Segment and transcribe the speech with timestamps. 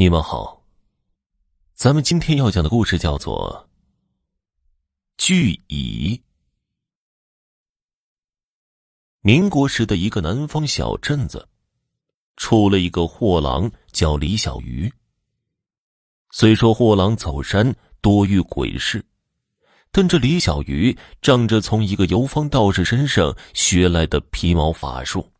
[0.00, 0.62] 你们好，
[1.74, 3.68] 咱们今天要讲的故事叫做
[5.18, 6.16] 《巨蚁》。
[9.20, 11.46] 民国时的一个南方小镇子，
[12.38, 14.90] 出了一个货郎，叫李小鱼。
[16.30, 19.04] 虽说货郎走山多遇鬼事，
[19.92, 25.30] 但这李小鱼仗着从一个游方道士身上学来的皮毛法术，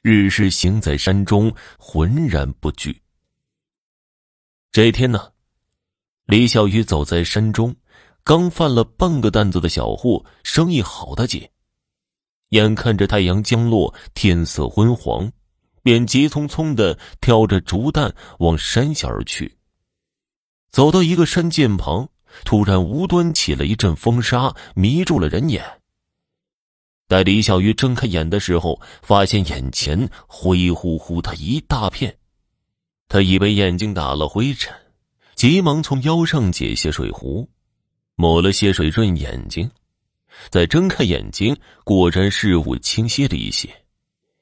[0.00, 3.02] 日日行在山中，浑然不惧。
[4.72, 5.32] 这一天呢，
[6.26, 7.74] 李小鱼走在山中，
[8.22, 11.48] 刚贩了半个担子的小货，生意好的紧。
[12.50, 15.28] 眼看着太阳将落，天色昏黄，
[15.82, 19.58] 便急匆匆的挑着竹担往山下而去。
[20.70, 22.08] 走到一个山涧旁，
[22.44, 25.64] 突然无端起了一阵风沙，迷住了人眼。
[27.08, 32.16] 待李小鱼睁开眼的时候，发现眼前灰乎乎的一大片。
[33.10, 34.72] 他以为眼睛打了灰尘，
[35.34, 37.50] 急忙从腰上解下水壶，
[38.14, 39.68] 抹了些水润眼睛，
[40.48, 43.68] 再睁开眼睛，果然事物清晰了一些，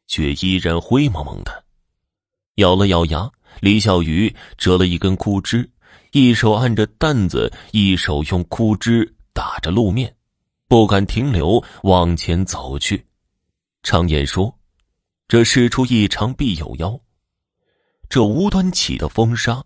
[0.07, 1.65] 却依然灰蒙蒙的。
[2.57, 5.71] 咬了咬牙，李小鱼折了一根枯枝，
[6.13, 10.15] 一手按着担子，一手用枯枝打着路面，
[10.69, 13.03] 不敢停留，往前走去。
[13.83, 14.55] 常言说
[15.27, 17.01] ：“这事出异常必有妖。”
[18.09, 19.63] 这无端起的风沙，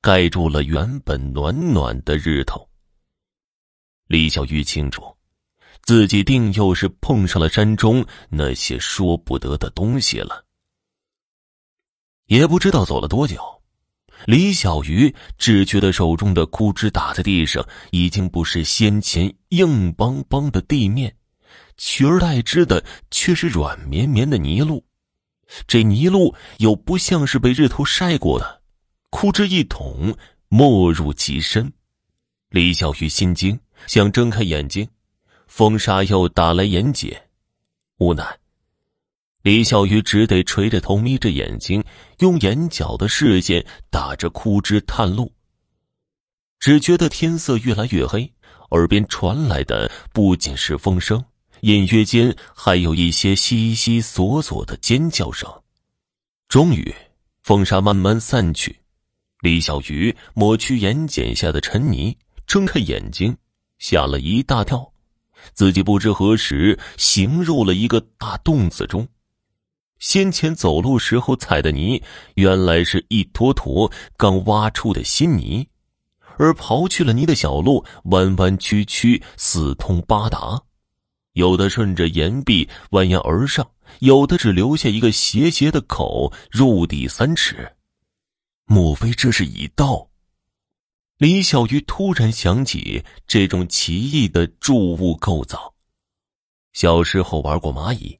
[0.00, 2.68] 盖住了原本暖暖的日头。
[4.08, 5.16] 李小鱼清楚，
[5.82, 10.44] 自己定又是碰上了山中那些说不得的东西了。
[12.26, 13.40] 也不知道走了多久，
[14.26, 21.16] 李小鱼只觉得手中的枯枝打在地上，已经不是先前硬邦邦的地面，
[21.76, 24.84] 取而代之的却是软绵绵的泥路。
[25.66, 28.62] 这泥路又不像是被日头晒过的，
[29.10, 30.16] 枯枝一捅，
[30.48, 31.72] 没入其深。
[32.50, 34.88] 李小鱼心惊，想睁开眼睛，
[35.46, 37.16] 风沙又打来眼睑，
[37.98, 38.38] 无奈，
[39.42, 41.82] 李小鱼只得垂着头，眯着眼睛，
[42.18, 45.32] 用眼角的视线打着枯枝探路。
[46.58, 48.32] 只觉得天色越来越黑，
[48.70, 51.24] 耳边传来的不仅是风声。
[51.62, 55.50] 隐约间还有一些悉悉索索的尖叫声。
[56.48, 56.94] 终于，
[57.42, 58.80] 风沙慢慢散去，
[59.40, 62.16] 李小鱼抹去眼睑下的尘泥，
[62.46, 63.36] 睁开眼睛，
[63.78, 64.92] 吓了一大跳，
[65.52, 69.06] 自己不知何时行入了一个大洞子中。
[69.98, 72.00] 先前走路时候踩的泥，
[72.34, 75.66] 原来是一坨坨刚挖出的新泥，
[76.38, 80.62] 而刨去了泥的小路弯弯曲曲，四通八达。
[81.38, 87.76] 有的顺着岩壁蜿蜒而上，有的只留下一个斜斜的口，入底三尺。
[88.64, 90.08] 莫非这是蚁道？
[91.16, 95.74] 李小鱼突然想起这种奇异的筑物构造。
[96.72, 98.18] 小时候玩过蚂蚁，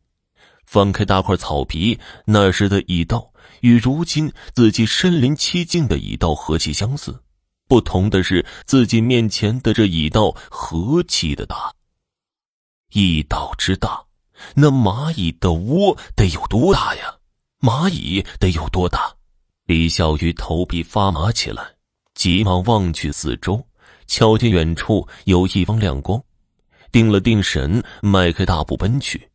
[0.64, 7.20] 翻开大块草皮，那时的蚁道与如今自己身临其境的蚁道何其相似，
[7.66, 11.74] 不同的是自己面前的这蚁道何其的大。
[12.92, 14.02] 一岛之大，
[14.54, 17.16] 那蚂蚁的窝得有多大呀？
[17.60, 19.14] 蚂蚁得有多大？
[19.66, 21.62] 李小鱼头皮发麻起来，
[22.14, 23.62] 急忙望去四周，
[24.06, 26.22] 瞧见远处有一方亮光，
[26.90, 29.28] 定了定神，迈开大步奔去。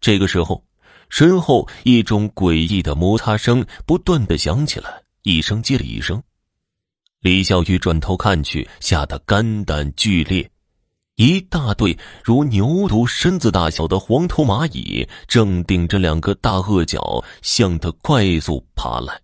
[0.00, 0.64] 这个时候，
[1.10, 6.22] 身后一种诡异的摩擦声不断的响起来，一声接了一声。
[7.20, 10.50] 李小鱼转头看去，吓得肝胆俱裂。
[11.20, 19.20] 一大队如牛犊身子大小的黄头蚂蚁，正顶着两个大颚角向他快速爬来。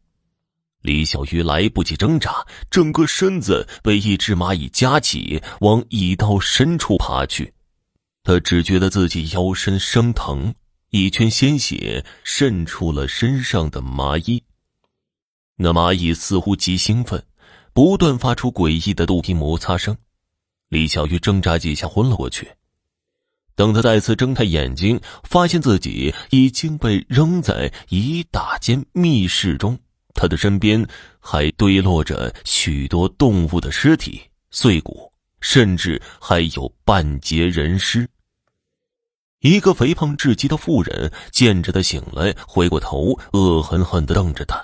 [0.82, 7.50] 李小鱼来不及挣扎，整个身子被一只蚂蚁夹起，往蚁道深处爬去。
[8.22, 10.54] 他只觉得自己腰身生疼，
[10.90, 14.44] 一圈鲜血渗出了身上的麻衣。
[15.56, 17.24] 那蚂蚁似乎极兴奋，
[17.72, 19.96] 不断发出诡异的肚皮摩擦声。
[20.68, 22.48] 李小鱼挣扎几下，昏了过去。
[23.54, 29.78] 等他再次睁开眼睛，发现自己已经被扔在一大间密室中，
[30.12, 30.86] 他的身边
[31.20, 34.20] 还堆落着许多动物的尸体、
[34.50, 35.10] 碎骨，
[35.40, 38.06] 甚至还有半截人尸。
[39.40, 44.62] 一个肥胖至极的妇人见着他醒来，回过头，恶狠狠地瞪着他。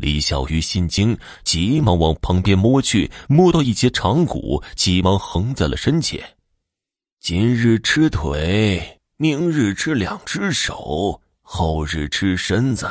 [0.00, 6.36] 李小鱼心惊，急忙往旁边摸去，摸到一截长骨，急忙横在了身前。
[7.20, 12.90] 今日吃腿，明日吃两只手，后日吃身子，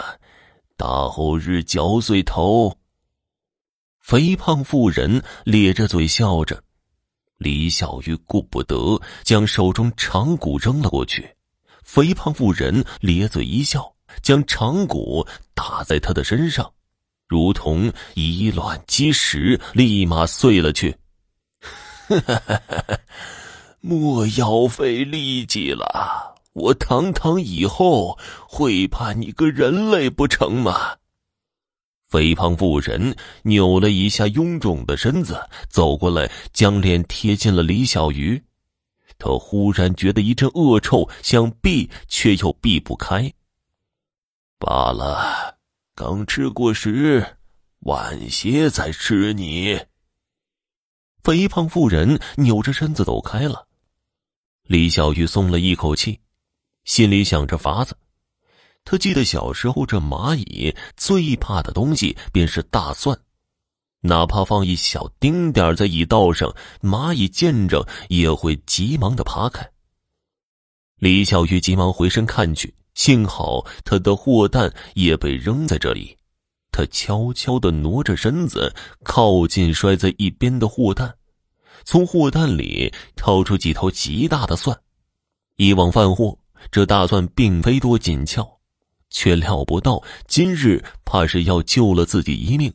[0.77, 2.77] 大后日嚼碎头。
[3.99, 6.63] 肥胖妇人咧着嘴笑着，
[7.37, 11.35] 李小鱼顾不得，将手中长骨扔了过去。
[11.83, 15.25] 肥胖妇人咧嘴一笑，将长骨
[15.55, 16.71] 打在他的身上，
[17.29, 20.97] 如同以卵击石，立马碎了去。
[23.81, 28.17] 莫要费力气了，我堂堂以后
[28.47, 30.95] 会怕你个人类不成吗？
[32.09, 35.39] 肥胖妇人扭了一下臃肿的身子，
[35.69, 38.41] 走过来，将脸贴近了李小鱼。
[39.19, 43.31] 他忽然觉得一阵恶臭，想避却又避不开。
[44.57, 45.58] 罢了，
[45.99, 47.35] 刚吃过时，
[47.79, 49.77] 晚些再吃你。
[51.21, 53.67] 肥胖妇人扭着身子走开了。
[54.63, 56.17] 李小鱼松了一口气，
[56.85, 57.97] 心里想着法子。
[58.85, 63.19] 他记得小时候，这蚂蚁最怕的东西便是大蒜，
[63.99, 69.69] 哪怕放一小丁点在蚁道上，蚂蚁见着也会急忙的爬开。
[70.95, 76.17] 李小鱼急忙回身看去，幸好他的货担也被扔在这里。
[76.69, 78.75] 他悄悄的挪着身子，
[79.05, 81.09] 靠近摔在一边的货担，
[81.85, 84.77] 从货担里掏出几头极大的蒜。
[85.55, 86.37] 以往贩货，
[86.69, 88.45] 这大蒜并非多紧俏。
[89.09, 92.71] 却料不到今日怕是要救了自己一命。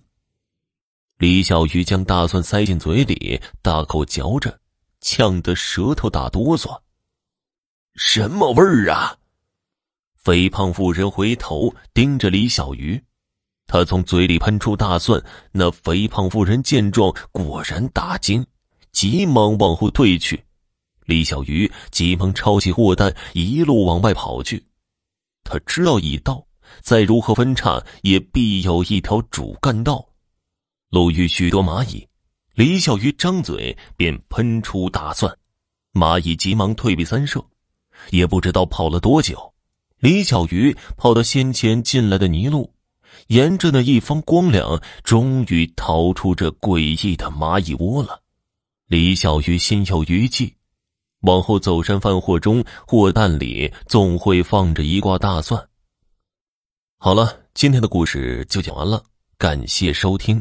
[1.18, 4.58] 李小鱼将大蒜塞进嘴里，大口嚼着，
[5.02, 6.80] 呛得舌头打哆嗦。
[7.94, 9.18] 什么味儿啊！
[10.24, 12.98] 肥胖妇人回头盯着李小鱼，
[13.66, 15.22] 他从嘴里喷出大蒜。
[15.52, 18.42] 那肥胖妇人见状，果然大惊，
[18.90, 20.42] 急忙往后退去。
[21.04, 24.64] 李小鱼急忙抄起货担，一路往外跑去。
[25.44, 26.42] 他知道已到，
[26.80, 30.08] 再如何分叉，也必有一条主干道。
[30.88, 32.08] 路遇许多蚂蚁，
[32.54, 35.36] 李小鱼张嘴便喷出大蒜，
[35.92, 37.44] 蚂蚁急忙退避三舍。
[38.10, 39.53] 也不知道跑了多久，
[40.04, 42.74] 李小鱼跑到先前进来的泥路，
[43.28, 46.78] 沿着那一方光亮，终于逃出这诡
[47.08, 48.20] 异的蚂蚁窝了。
[48.86, 50.54] 李小鱼心有余悸。
[51.20, 55.66] 往后走山贩货中，货担里总会放着一挂大蒜。
[56.98, 59.02] 好了，今天的故事就讲完了，
[59.38, 60.38] 感谢收听。